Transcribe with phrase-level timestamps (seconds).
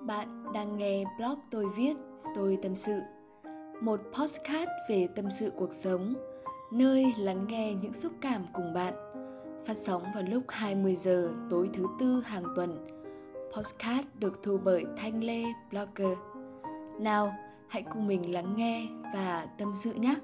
[0.00, 1.94] Bạn đang nghe blog tôi viết,
[2.34, 3.00] tôi tâm sự.
[3.80, 6.14] Một podcast về tâm sự cuộc sống,
[6.72, 8.94] nơi lắng nghe những xúc cảm cùng bạn.
[9.66, 12.86] Phát sóng vào lúc 20 giờ tối thứ tư hàng tuần.
[13.56, 16.18] Podcast được thu bởi Thanh Lê Blogger.
[17.00, 17.34] Nào,
[17.68, 20.14] hãy cùng mình lắng nghe và tâm sự nhé.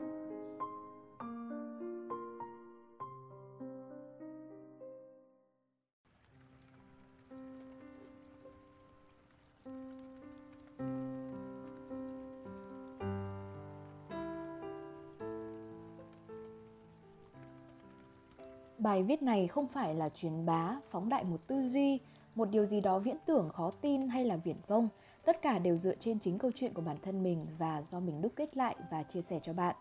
[18.78, 22.00] Bài viết này không phải là truyền bá, phóng đại một tư duy,
[22.34, 24.88] một điều gì đó viễn tưởng khó tin hay là viển vông.
[25.24, 28.22] Tất cả đều dựa trên chính câu chuyện của bản thân mình và do mình
[28.22, 29.76] đúc kết lại và chia sẻ cho bạn.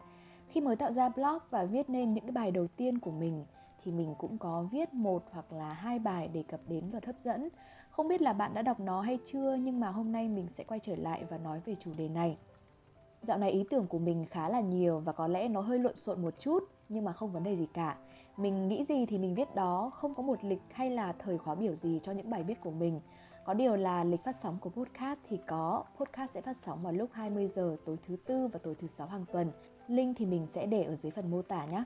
[0.47, 3.45] Khi mới tạo ra blog và viết nên những cái bài đầu tiên của mình
[3.83, 7.17] thì mình cũng có viết một hoặc là hai bài đề cập đến luật hấp
[7.17, 7.49] dẫn.
[7.89, 10.63] Không biết là bạn đã đọc nó hay chưa nhưng mà hôm nay mình sẽ
[10.63, 12.37] quay trở lại và nói về chủ đề này.
[13.21, 15.95] Dạo này ý tưởng của mình khá là nhiều và có lẽ nó hơi lộn
[15.95, 17.97] xộn một chút nhưng mà không vấn đề gì cả
[18.37, 21.55] mình nghĩ gì thì mình viết đó, không có một lịch hay là thời khóa
[21.55, 22.99] biểu gì cho những bài viết của mình.
[23.45, 26.93] Có điều là lịch phát sóng của podcast thì có, podcast sẽ phát sóng vào
[26.93, 29.51] lúc 20 giờ tối thứ tư và tối thứ sáu hàng tuần.
[29.87, 31.83] Link thì mình sẽ để ở dưới phần mô tả nhé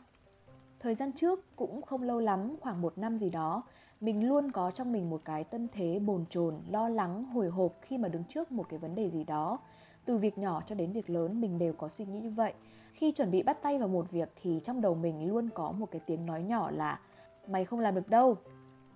[0.81, 3.63] thời gian trước cũng không lâu lắm, khoảng một năm gì đó,
[4.01, 7.77] mình luôn có trong mình một cái tâm thế bồn chồn, lo lắng, hồi hộp
[7.81, 9.59] khi mà đứng trước một cái vấn đề gì đó.
[10.05, 12.53] Từ việc nhỏ cho đến việc lớn, mình đều có suy nghĩ như vậy
[13.01, 15.91] khi chuẩn bị bắt tay vào một việc thì trong đầu mình luôn có một
[15.91, 16.99] cái tiếng nói nhỏ là,
[17.47, 18.35] mày không làm được đâu.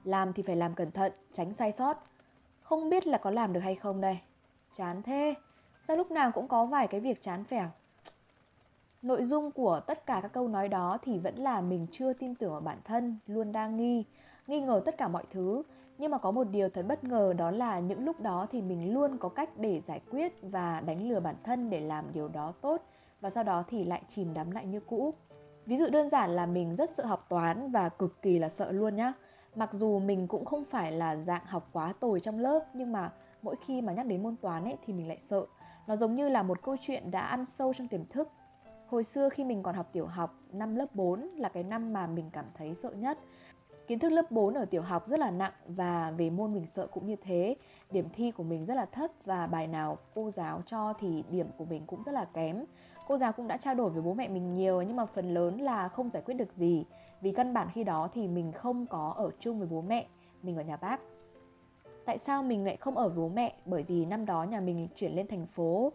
[0.03, 2.03] Làm thì phải làm cẩn thận, tránh sai sót.
[2.61, 4.19] Không biết là có làm được hay không đây.
[4.75, 5.33] Chán thế.
[5.81, 7.67] Sao lúc nào cũng có vài cái việc chán phèo?
[9.01, 12.35] Nội dung của tất cả các câu nói đó thì vẫn là mình chưa tin
[12.35, 14.03] tưởng vào bản thân, luôn đang nghi
[14.47, 15.63] nghi ngờ tất cả mọi thứ.
[15.97, 18.93] Nhưng mà có một điều thật bất ngờ, đó là những lúc đó thì mình
[18.93, 22.53] luôn có cách để giải quyết và đánh lừa bản thân để làm điều đó
[22.61, 22.81] tốt
[23.21, 25.13] và sau đó thì lại chìm đắm lại như cũ.
[25.65, 28.71] Ví dụ đơn giản là mình rất sợ học toán và cực kỳ là sợ
[28.71, 29.13] luôn nhá.
[29.55, 33.11] Mặc dù mình cũng không phải là dạng học quá tồi trong lớp nhưng mà
[33.41, 35.45] mỗi khi mà nhắc đến môn toán ấy thì mình lại sợ.
[35.87, 38.29] Nó giống như là một câu chuyện đã ăn sâu trong tiềm thức.
[38.87, 42.07] Hồi xưa khi mình còn học tiểu học, năm lớp 4 là cái năm mà
[42.07, 43.19] mình cảm thấy sợ nhất.
[43.87, 46.87] Kiến thức lớp 4 ở tiểu học rất là nặng và về môn mình sợ
[46.87, 47.55] cũng như thế.
[47.91, 51.47] Điểm thi của mình rất là thấp và bài nào cô giáo cho thì điểm
[51.57, 52.65] của mình cũng rất là kém.
[53.07, 55.61] Cô giáo cũng đã trao đổi với bố mẹ mình nhiều nhưng mà phần lớn
[55.61, 56.85] là không giải quyết được gì.
[57.21, 60.05] Vì căn bản khi đó thì mình không có ở chung với bố mẹ,
[60.43, 60.99] mình ở nhà bác.
[62.05, 63.55] Tại sao mình lại không ở với bố mẹ?
[63.65, 65.91] Bởi vì năm đó nhà mình chuyển lên thành phố.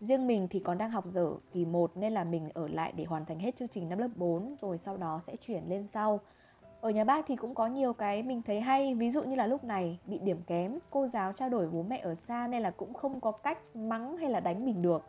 [0.00, 3.04] Riêng mình thì còn đang học dở kỳ 1 nên là mình ở lại để
[3.04, 6.20] hoàn thành hết chương trình năm lớp 4 rồi sau đó sẽ chuyển lên sau.
[6.80, 9.46] Ở nhà bác thì cũng có nhiều cái mình thấy hay, ví dụ như là
[9.46, 12.70] lúc này bị điểm kém, cô giáo trao đổi bố mẹ ở xa nên là
[12.70, 15.02] cũng không có cách mắng hay là đánh mình được.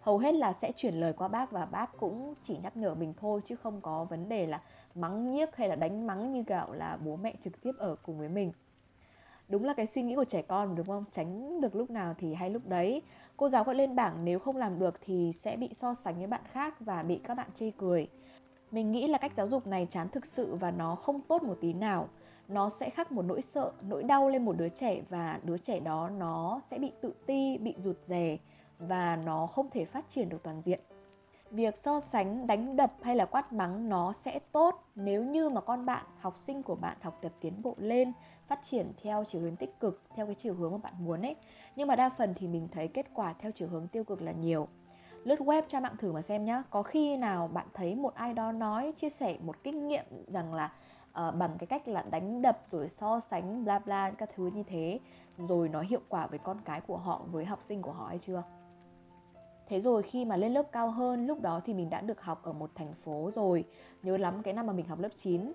[0.00, 3.14] Hầu hết là sẽ chuyển lời qua bác và bác cũng chỉ nhắc nhở mình
[3.16, 4.60] thôi chứ không có vấn đề là
[4.94, 8.18] mắng nhiếc hay là đánh mắng như kiểu là bố mẹ trực tiếp ở cùng
[8.18, 8.52] với mình.
[9.48, 11.04] Đúng là cái suy nghĩ của trẻ con đúng không?
[11.10, 13.02] Tránh được lúc nào thì hay lúc đấy.
[13.36, 16.26] Cô giáo gọi lên bảng nếu không làm được thì sẽ bị so sánh với
[16.26, 18.08] bạn khác và bị các bạn chê cười
[18.70, 21.58] mình nghĩ là cách giáo dục này chán thực sự và nó không tốt một
[21.60, 22.08] tí nào.
[22.48, 25.80] Nó sẽ khắc một nỗi sợ, nỗi đau lên một đứa trẻ và đứa trẻ
[25.80, 28.36] đó nó sẽ bị tự ti, bị rụt rè
[28.78, 30.80] và nó không thể phát triển được toàn diện.
[31.50, 35.60] Việc so sánh, đánh đập hay là quát mắng nó sẽ tốt nếu như mà
[35.60, 38.12] con bạn, học sinh của bạn học tập tiến bộ lên,
[38.46, 41.36] phát triển theo chiều hướng tích cực, theo cái chiều hướng mà bạn muốn ấy.
[41.76, 44.32] Nhưng mà đa phần thì mình thấy kết quả theo chiều hướng tiêu cực là
[44.32, 44.68] nhiều
[45.24, 48.34] lướt web tra mạng thử mà xem nhá có khi nào bạn thấy một ai
[48.34, 50.72] đó nói chia sẻ một kinh nghiệm rằng là
[51.10, 54.62] uh, bằng cái cách là đánh đập rồi so sánh bla bla các thứ như
[54.62, 55.00] thế
[55.38, 58.18] rồi nó hiệu quả với con cái của họ với học sinh của họ hay
[58.18, 58.42] chưa
[59.68, 62.42] Thế rồi khi mà lên lớp cao hơn, lúc đó thì mình đã được học
[62.42, 63.64] ở một thành phố rồi.
[64.02, 65.52] Nhớ lắm cái năm mà mình học lớp 9.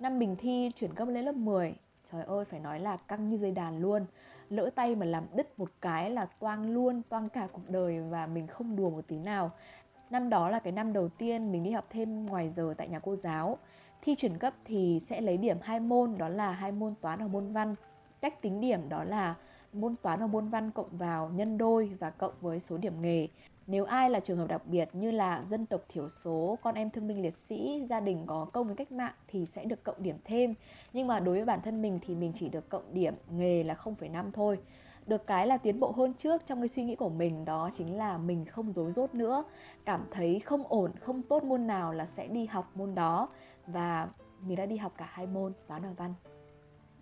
[0.00, 1.74] Năm mình thi chuyển cấp lên lớp 10.
[2.12, 4.06] Trời ơi, phải nói là căng như dây đàn luôn.
[4.52, 8.26] Lỡ tay mà làm đứt một cái là toang luôn, toang cả cuộc đời và
[8.26, 9.50] mình không đùa một tí nào.
[10.10, 12.98] Năm đó là cái năm đầu tiên mình đi học thêm ngoài giờ tại nhà
[12.98, 13.58] cô giáo.
[14.02, 17.26] Thi chuyển cấp thì sẽ lấy điểm hai môn, đó là hai môn toán và
[17.26, 17.74] môn văn.
[18.20, 19.34] Cách tính điểm đó là
[19.72, 23.28] môn toán và môn văn cộng vào nhân đôi và cộng với số điểm nghề.
[23.72, 26.90] Nếu ai là trường hợp đặc biệt như là dân tộc thiểu số, con em
[26.90, 30.02] thương binh liệt sĩ, gia đình có công với cách mạng thì sẽ được cộng
[30.02, 30.54] điểm thêm.
[30.92, 33.74] Nhưng mà đối với bản thân mình thì mình chỉ được cộng điểm nghề là
[33.74, 34.58] 0,5 thôi.
[35.06, 37.96] Được cái là tiến bộ hơn trước trong cái suy nghĩ của mình đó chính
[37.96, 39.44] là mình không dối dốt nữa,
[39.84, 43.28] cảm thấy không ổn, không tốt môn nào là sẽ đi học môn đó
[43.66, 44.08] và
[44.40, 46.14] mình đã đi học cả hai môn toán và văn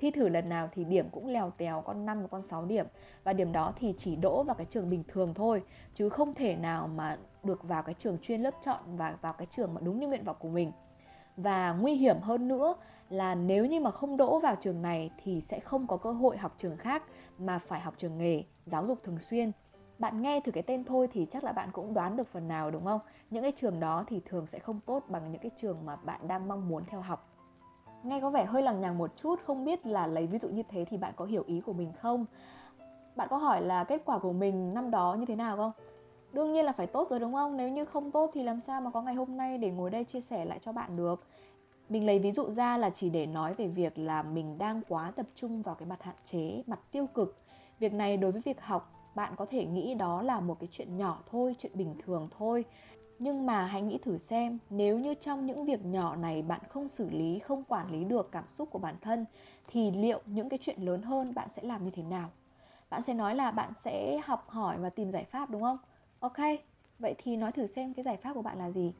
[0.00, 2.86] thi thử lần nào thì điểm cũng lèo tèo, con 5 và con 6 điểm.
[3.24, 5.62] Và điểm đó thì chỉ đỗ vào cái trường bình thường thôi,
[5.94, 9.46] chứ không thể nào mà được vào cái trường chuyên lớp chọn và vào cái
[9.50, 10.72] trường mà đúng như nguyện vọng của mình.
[11.36, 12.74] Và nguy hiểm hơn nữa
[13.10, 16.36] là nếu như mà không đỗ vào trường này thì sẽ không có cơ hội
[16.36, 17.02] học trường khác
[17.38, 19.52] mà phải học trường nghề, giáo dục thường xuyên.
[19.98, 22.70] Bạn nghe thử cái tên thôi thì chắc là bạn cũng đoán được phần nào,
[22.70, 23.00] đúng không?
[23.30, 26.28] Những cái trường đó thì thường sẽ không tốt bằng những cái trường mà bạn
[26.28, 27.29] đang mong muốn theo học
[28.02, 30.62] nghe có vẻ hơi lằng nhằng một chút, không biết là lấy ví dụ như
[30.68, 32.26] thế thì bạn có hiểu ý của mình không?
[33.16, 35.72] Bạn có hỏi là kết quả của mình năm đó như thế nào không?
[36.32, 37.56] Đương nhiên là phải tốt rồi đúng không?
[37.56, 40.04] Nếu như không tốt thì làm sao mà có ngày hôm nay để ngồi đây
[40.04, 41.26] chia sẻ lại cho bạn được?
[41.88, 45.12] Mình lấy ví dụ ra là chỉ để nói về việc là mình đang quá
[45.16, 47.36] tập trung vào cái mặt hạn chế, mặt tiêu cực.
[47.78, 50.96] Việc này đối với việc học, bạn có thể nghĩ đó là một cái chuyện
[50.96, 52.64] nhỏ thôi, chuyện bình thường thôi
[53.20, 56.88] nhưng mà hãy nghĩ thử xem nếu như trong những việc nhỏ này bạn không
[56.88, 59.24] xử lý không quản lý được cảm xúc của bản thân
[59.68, 62.30] thì liệu những cái chuyện lớn hơn bạn sẽ làm như thế nào?
[62.90, 65.78] Bạn sẽ nói là bạn sẽ học hỏi và tìm giải pháp đúng không?
[66.20, 66.38] Ok
[66.98, 68.92] vậy thì nói thử xem cái giải pháp của bạn là gì?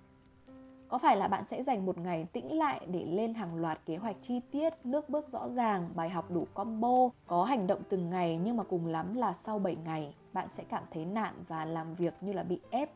[0.88, 3.96] Có phải là bạn sẽ dành một ngày tĩnh lại để lên hàng loạt kế
[3.96, 8.10] hoạch chi tiết, nước bước rõ ràng, bài học đủ combo, có hành động từng
[8.10, 11.64] ngày nhưng mà cùng lắm là sau 7 ngày bạn sẽ cảm thấy nạn và
[11.64, 12.90] làm việc như là bị ép.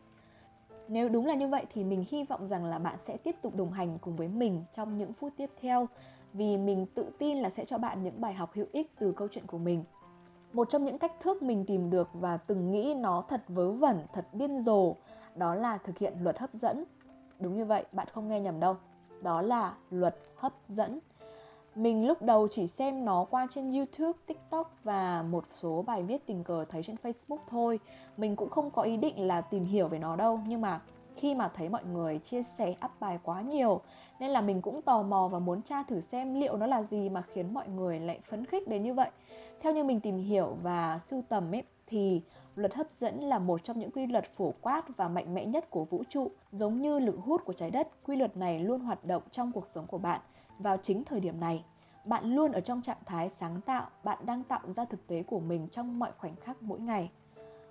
[0.88, 3.56] Nếu đúng là như vậy thì mình hy vọng rằng là bạn sẽ tiếp tục
[3.56, 5.88] đồng hành cùng với mình trong những phút tiếp theo
[6.32, 9.28] vì mình tự tin là sẽ cho bạn những bài học hữu ích từ câu
[9.31, 9.84] chuyện của mình.
[10.52, 14.02] Một trong những cách thức mình tìm được và từng nghĩ nó thật vớ vẩn,
[14.12, 14.94] thật điên rồ
[15.34, 16.84] đó là thực hiện luật hấp dẫn
[17.40, 18.76] Đúng như vậy, bạn không nghe nhầm đâu.
[19.22, 20.98] Đó là luật hấp dẫn.
[21.75, 26.26] Mình lúc đầu chỉ xem nó qua trên YouTube, TikTok và một số bài viết
[26.26, 27.81] tình cờ thấy trên Facebook thôi.
[28.17, 30.81] Mình cũng không có ý định là tìm hiểu về nó đâu, nhưng mà
[31.17, 33.81] khi mà thấy mọi người chia sẻ up bài quá nhiều
[34.21, 37.09] nên là mình cũng tò mò và muốn tra thử xem liệu nó là gì
[37.09, 39.11] mà khiến mọi người lại phấn khích đến như vậy.
[39.61, 42.23] Theo như mình tìm hiểu và sưu tầm ấy thì
[42.56, 45.71] luật hấp dẫn là một trong những quy luật phổ quát và mạnh mẽ nhất
[45.71, 47.88] của vũ trụ, giống như lực hút của trái đất.
[48.06, 50.21] Quy luật này luôn hoạt động trong cuộc sống của bạn
[50.58, 51.64] vào chính thời điểm này.
[52.04, 55.40] Bạn luôn ở trong trạng thái sáng tạo, bạn đang tạo ra thực tế của
[55.40, 57.10] mình trong mọi khoảnh khắc mỗi ngày.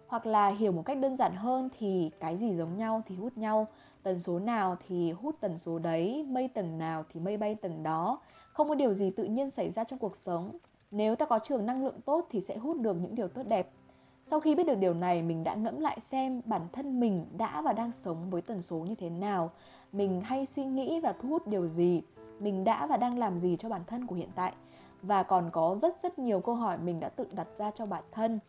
[0.08, 3.38] Hoặc là hiểu một cách đơn giản hơn thì cái gì giống nhau thì hút
[3.38, 3.68] nhau,
[4.04, 7.84] tần số nào thì hút tần số đấy, mây tầng nào thì mây bay tầng
[7.84, 8.20] đó.
[8.54, 10.58] Không có điều gì tự nhiên xảy ra trong cuộc sống.
[10.92, 13.70] Nếu ta có trường năng lượng tốt thì sẽ hút được những điều tốt đẹp
[14.26, 17.62] sau khi biết được điều này, mình đã ngẫm lại xem bản thân mình đã
[17.62, 19.52] và đang sống với tần số như thế nào,
[19.92, 22.02] mình hay suy nghĩ và thu hút điều gì,
[22.40, 24.54] mình đã và đang làm gì cho bản thân của hiện tại
[25.02, 28.04] và còn có rất rất nhiều câu hỏi mình đã tự đặt ra cho bản
[28.12, 28.40] thân.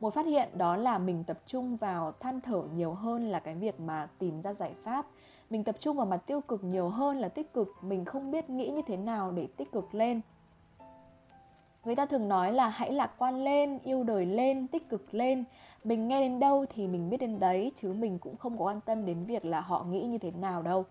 [0.00, 3.54] Một phát hiện đó là mình tập trung vào than thở nhiều hơn là cái
[3.54, 5.06] việc mà tìm ra giải pháp.
[5.50, 8.50] Mình tập trung vào mặt tiêu cực nhiều hơn là tích cực, mình không biết
[8.50, 10.20] nghĩ như thế nào để tích cực lên
[11.84, 15.44] Người ta thường nói là hãy lạc quan lên, yêu đời lên, tích cực lên.
[15.84, 18.80] Mình nghe đến đâu thì mình biết đến đấy chứ mình cũng không có quan
[18.80, 20.84] tâm đến việc là họ nghĩ như thế nào đâu.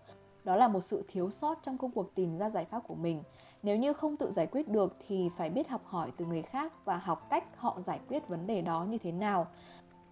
[0.44, 3.22] Đó là một sự thiếu sót trong công cuộc tìm ra giải pháp của mình.
[3.62, 6.84] Nếu như không tự giải quyết được thì phải biết học hỏi từ người khác
[6.84, 9.46] và học cách họ giải quyết vấn đề đó như thế nào.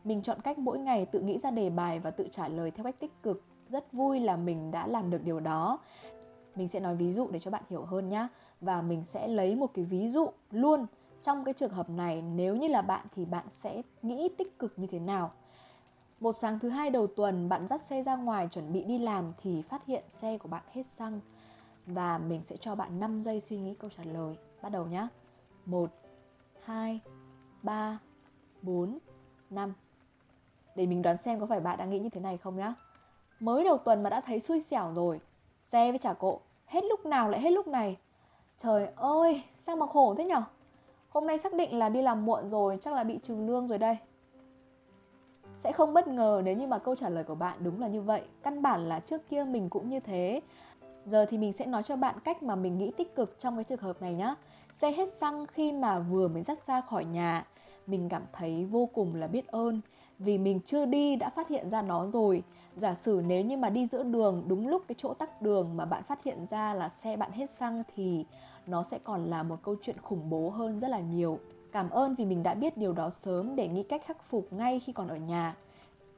[0.05, 2.85] Mình chọn cách mỗi ngày tự nghĩ ra đề bài và tự trả lời theo
[2.85, 3.45] cách tích cực.
[3.69, 5.79] Rất vui là mình đã làm được điều đó.
[6.55, 8.29] Mình sẽ nói ví dụ để cho bạn hiểu hơn nhé
[8.61, 10.87] và mình sẽ lấy một cái ví dụ luôn
[11.23, 14.79] trong cái trường hợp này, nếu như là bạn thì bạn sẽ nghĩ tích cực
[14.79, 15.31] như thế nào
[16.21, 19.33] một sáng thứ hai đầu tuần bạn dắt xe ra ngoài chuẩn bị đi làm
[19.43, 21.21] thì phát hiện xe của bạn hết xăng
[21.87, 24.37] và mình sẽ cho bạn 5 giây suy nghĩ câu trả lời.
[24.63, 25.07] Bắt đầu nhé.
[25.67, 25.91] 1
[26.65, 27.01] 2
[27.63, 27.99] 3
[28.63, 28.99] 4
[29.51, 29.73] 5.
[30.75, 32.75] Để mình đoán xem có phải bạn đang nghĩ như thế này không nhá.
[33.41, 35.21] Mới đầu tuần mà đã thấy xui xẻo rồi.
[35.61, 37.97] Xe với trả cộ, hết lúc nào lại hết lúc này.
[38.59, 40.43] Trời ơi, sao mà khổ thế nhở?
[41.09, 43.79] Hôm nay xác định là đi làm muộn rồi, chắc là bị trừ lương rồi
[43.79, 43.97] đây.
[45.63, 48.03] Sẽ không bất ngờ nếu như mà câu trả lời của bạn đúng là như
[48.03, 48.23] vậy.
[48.43, 50.41] Căn bản là trước kia mình cũng như thế.
[51.05, 53.65] Giờ thì mình sẽ nói cho bạn cách mà mình nghĩ tích cực trong cái
[53.65, 54.35] trường hợp này nhé.
[54.73, 57.47] Xe hết xăng khi mà vừa mới dắt ra khỏi nhà,
[57.87, 59.81] mình cảm thấy vô cùng là biết ơn
[60.19, 62.43] vì mình chưa đi đã phát hiện ra nó rồi
[62.77, 65.85] giả sử nếu như mà đi giữa đường đúng lúc cái chỗ tắc đường mà
[65.85, 68.25] bạn phát hiện ra là xe bạn hết xăng thì
[68.67, 71.39] nó sẽ còn là một câu chuyện khủng bố hơn rất là nhiều
[71.73, 74.81] cảm ơn vì mình đã biết điều đó sớm để nghĩ cách khắc phục ngay
[74.81, 75.57] khi còn ở nhà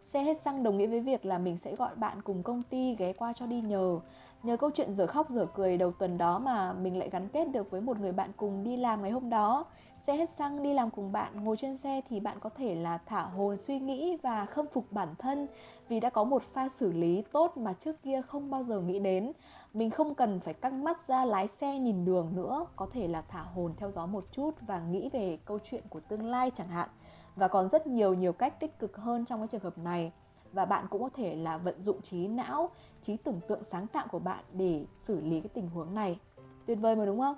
[0.03, 2.95] Xe hết xăng đồng nghĩa với việc là mình sẽ gọi bạn cùng công ty
[2.95, 4.01] ghé qua cho đi nhờ.
[4.43, 7.45] Nhờ câu chuyện dở khóc dở cười đầu tuần đó mà mình lại gắn kết
[7.45, 9.65] được với một người bạn cùng đi làm ngày hôm đó.
[10.03, 12.99] Xe hết xăng đi làm cùng bạn, ngồi trên xe thì bạn có thể là
[12.99, 15.47] thả hồn suy nghĩ và khâm phục bản thân
[15.89, 18.99] vì đã có một pha xử lý tốt mà trước kia không bao giờ nghĩ
[18.99, 19.33] đến.
[19.75, 23.23] Mình không cần phải căng mắt ra lái xe nhìn đường nữa, có thể là
[23.23, 26.69] thả hồn theo gió một chút và nghĩ về câu chuyện của tương lai chẳng
[26.69, 26.89] hạn.
[27.37, 30.13] Và còn rất nhiều nhiều cách tích cực hơn trong cái trường hợp này.
[30.53, 32.71] Và bạn cũng có thể là vận dụng trí não
[33.03, 36.19] trí tưởng tượng sáng tạo của bạn để xử lý cái tình huống này.
[36.67, 37.37] Tuyệt vời mà đúng không?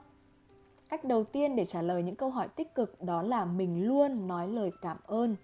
[0.94, 4.28] Cách đầu tiên để trả lời những câu hỏi tích cực đó là mình luôn
[4.28, 5.36] nói lời cảm ơn.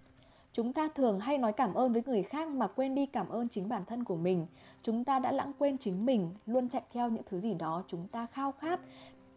[0.53, 3.49] Chúng ta thường hay nói cảm ơn với người khác mà quên đi cảm ơn
[3.49, 4.47] chính bản thân của mình.
[4.83, 8.09] Chúng ta đã lãng quên chính mình, luôn chạy theo những thứ gì đó chúng
[8.09, 8.81] ta khao khát.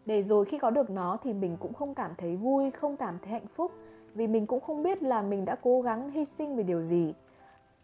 [0.06, 3.18] Để rồi khi có được nó thì mình cũng không cảm thấy vui, không cảm
[3.22, 3.72] thấy hạnh phúc,
[4.14, 7.14] vì mình cũng không biết là mình đã cố gắng, hy sinh vì điều gì.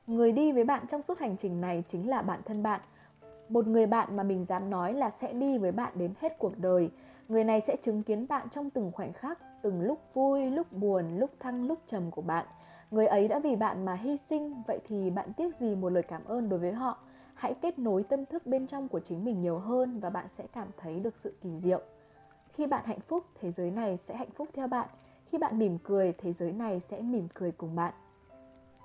[0.07, 2.81] Người đi với bạn trong suốt hành trình này chính là bản thân bạn.
[3.49, 6.59] Một người bạn mà mình dám nói là sẽ đi với bạn đến hết cuộc
[6.59, 6.91] đời
[7.31, 11.19] người này sẽ chứng kiến bạn trong từng khoảnh khắc từng lúc vui lúc buồn
[11.19, 12.47] lúc thăng lúc trầm của bạn.
[12.91, 16.03] Người ấy đã vì bạn mà hy sinh vậy thì bạn tiếc gì một lời
[16.03, 16.99] cảm ơn đối với họ?
[17.35, 20.47] Hãy kết nối tâm thức bên trong của chính mình nhiều hơn và bạn sẽ
[20.53, 21.81] cảm thấy được sự kỳ diệu.
[22.53, 24.89] Khi bạn hạnh phúc thế giới này sẽ hạnh phúc theo bạn.
[25.27, 27.95] Khi bạn mỉm cười, thế giới này sẽ mỉm cười cùng bạn.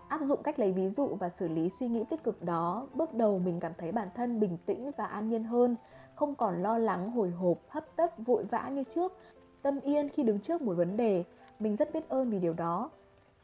[0.08, 3.14] Áp dụng cách lấy ví dụ và xử lý suy nghĩ tích cực đó, bước
[3.14, 5.76] đầu mình cảm thấy bản thân bình tĩnh và an nhiên hơn,
[6.16, 9.14] không còn lo lắng, hồi hộp, hấp tấp, vội vã như trước.
[9.62, 11.24] Tâm yên khi đứng trước một vấn đề,
[11.60, 12.90] mình rất biết ơn vì điều đó.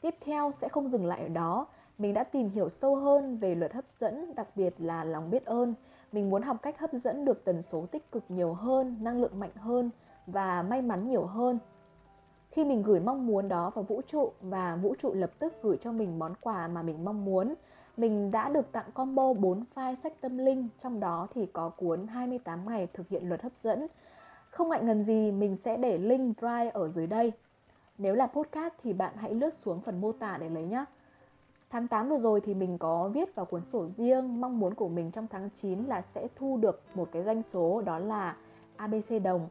[0.02, 3.56] Tiếp theo sẽ không dừng lại ở đó, mình đã tìm hiểu sâu hơn về
[3.56, 5.74] luật hấp dẫn, đặc biệt là lòng biết ơn.
[6.12, 9.40] Mình muốn học cách hấp dẫn được tần số tích cực nhiều hơn, năng lượng
[9.40, 9.90] mạnh hơn
[10.28, 11.60] và may mắn nhiều hơn.
[12.52, 15.78] Khi mình gửi mong muốn đó vào vũ trụ và vũ trụ lập tức gửi
[15.82, 17.54] cho mình món quà mà mình mong muốn,
[17.98, 22.08] mình đã được tặng combo 4 file sách tâm linh, trong đó thì có cuốn
[22.08, 23.88] 28 ngày thực hiện luật hấp dẫn.
[24.50, 27.32] Không ngại ngần gì, mình sẽ để link Drive ở dưới đây.
[27.98, 30.86] Nếu là podcast thì bạn hãy lướt xuống phần mô tả để lấy nhé.
[31.70, 34.90] Tháng 8 vừa rồi thì mình có viết vào cuốn sổ riêng mong muốn của
[34.90, 38.36] mình trong tháng 9 là sẽ thu được một cái doanh số đó là
[38.76, 39.50] ABC đồng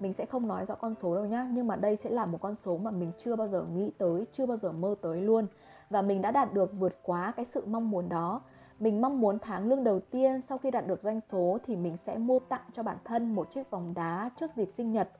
[0.00, 2.38] mình sẽ không nói rõ con số đâu nhá nhưng mà đây sẽ là một
[2.40, 5.46] con số mà mình chưa bao giờ nghĩ tới chưa bao giờ mơ tới luôn
[5.90, 8.40] và mình đã đạt được vượt quá cái sự mong muốn đó.
[8.78, 11.96] Mình mong muốn tháng lương đầu tiên sau khi đạt được doanh số thì mình
[11.96, 15.10] sẽ mua tặng cho bản thân một chiếc vòng đá trước dịp sinh nhật.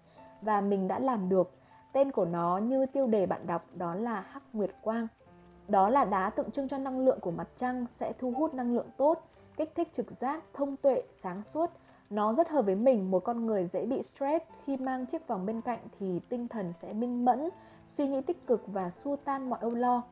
[0.43, 1.55] Và mình đã làm được.
[1.93, 5.07] Tên của nó như tiêu đề bạn đọc đó là hắc nguyệt quang.
[5.69, 8.75] Đó là đá tượng trưng cho năng lượng của mặt trăng sẽ thu hút năng
[8.75, 11.71] lượng tốt kích thích trực giác thông tuệ sáng suốt.
[12.11, 14.45] Nó rất hợp với mình, một con người dễ bị stress.
[14.65, 17.49] Khi mang chiếc vòng bên cạnh thì tinh thần sẽ minh mẫn,
[17.87, 20.03] suy nghĩ tích cực và xua tan mọi âu lo.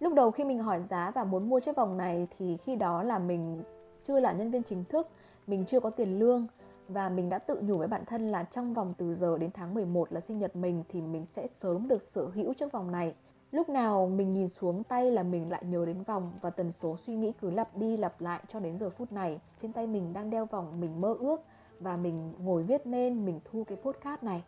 [0.00, 3.02] Lúc đầu khi mình hỏi giá và muốn mua chiếc vòng này thì khi đó
[3.02, 3.62] là mình
[4.02, 5.08] chưa là nhân viên chính thức,
[5.46, 6.46] mình chưa có tiền lương
[6.88, 9.74] và mình đã tự nhủ với bản thân là trong vòng từ giờ đến tháng
[9.74, 13.14] 11 là sinh nhật mình thì mình sẽ sớm được sở hữu chiếc vòng này.
[13.52, 16.96] Lúc nào mình nhìn xuống tay là mình lại nhớ đến vòng và tần số
[16.96, 19.40] suy nghĩ cứ lặp đi lặp lại cho đến giờ phút này.
[19.56, 21.40] Trên tay mình đang đeo vòng mình mơ ước
[21.80, 24.44] và mình ngồi viết nên mình thu cái podcast này.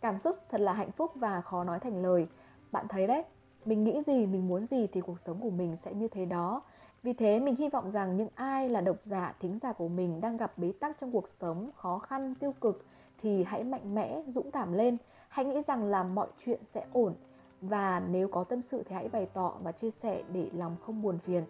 [0.00, 2.26] Cảm xúc thật là hạnh phúc và khó nói thành lời.
[2.72, 3.24] Bạn thấy đấy,
[3.64, 6.62] mình nghĩ gì, mình muốn gì thì cuộc sống của mình sẽ như thế đó.
[7.02, 10.20] Vì thế mình hy vọng rằng những ai là độc giả, thính giả của mình
[10.20, 12.86] đang gặp bế tắc trong cuộc sống, khó khăn, tiêu cực
[13.18, 14.96] thì hãy mạnh mẽ, dũng cảm lên.
[15.28, 17.14] Hãy nghĩ rằng là mọi chuyện sẽ ổn
[17.60, 21.02] và nếu có tâm sự thì hãy bày tỏ và chia sẻ để lòng không
[21.02, 21.44] buồn phiền.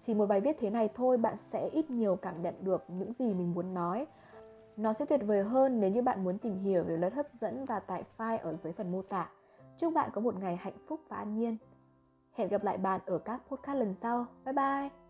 [0.00, 3.12] Chỉ một bài viết thế này thôi bạn sẽ ít nhiều cảm nhận được những
[3.12, 4.06] gì mình muốn nói.
[4.76, 7.64] Nó sẽ tuyệt vời hơn nếu như bạn muốn tìm hiểu về luật hấp dẫn
[7.64, 9.28] và tải file ở dưới phần mô tả.
[9.78, 11.56] Chúc bạn có một ngày hạnh phúc và an nhiên.
[12.32, 14.26] Hẹn gặp lại bạn ở các podcast lần sau.
[14.44, 15.01] Bye bye!